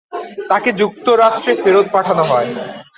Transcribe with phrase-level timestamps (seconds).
[0.49, 2.49] তাকে যুক্তরাষ্ট্রে ফেরত পাঠানো হয়।